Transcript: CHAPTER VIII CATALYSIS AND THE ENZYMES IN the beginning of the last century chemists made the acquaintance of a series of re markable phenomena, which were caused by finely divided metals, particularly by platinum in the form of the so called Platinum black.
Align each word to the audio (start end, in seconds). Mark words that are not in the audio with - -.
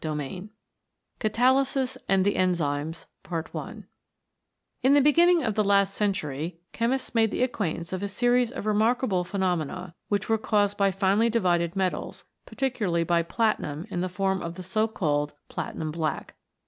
CHAPTER 0.03 0.15
VIII 0.17 0.49
CATALYSIS 1.19 1.95
AND 2.09 2.25
THE 2.25 2.35
ENZYMES 2.35 3.05
IN 4.81 4.93
the 4.95 4.99
beginning 4.99 5.43
of 5.43 5.53
the 5.53 5.63
last 5.63 5.93
century 5.93 6.59
chemists 6.71 7.13
made 7.13 7.29
the 7.29 7.43
acquaintance 7.43 7.93
of 7.93 8.01
a 8.01 8.07
series 8.07 8.51
of 8.51 8.65
re 8.65 8.73
markable 8.73 9.23
phenomena, 9.23 9.93
which 10.07 10.27
were 10.27 10.39
caused 10.39 10.75
by 10.75 10.89
finely 10.89 11.29
divided 11.29 11.75
metals, 11.75 12.25
particularly 12.47 13.03
by 13.03 13.21
platinum 13.21 13.85
in 13.91 14.01
the 14.01 14.09
form 14.09 14.41
of 14.41 14.55
the 14.55 14.63
so 14.63 14.87
called 14.87 15.35
Platinum 15.49 15.91
black. 15.91 16.33